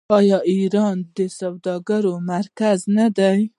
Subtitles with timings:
[0.17, 3.39] آیا ایران د سوداګرۍ مرکز نه دی؟